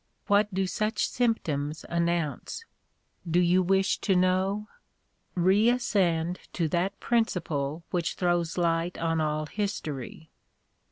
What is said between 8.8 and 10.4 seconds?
on all history.